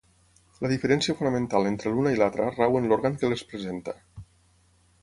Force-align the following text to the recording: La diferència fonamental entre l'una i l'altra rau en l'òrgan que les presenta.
La 0.65 0.69
diferència 0.71 1.15
fonamental 1.19 1.69
entre 1.73 1.93
l'una 1.97 2.15
i 2.17 2.19
l'altra 2.23 2.49
rau 2.57 2.79
en 2.81 2.89
l'òrgan 2.93 3.21
que 3.23 3.33
les 3.35 3.47
presenta. 3.55 3.97